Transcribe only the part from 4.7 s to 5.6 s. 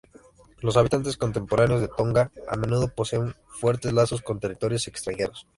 extranjeros.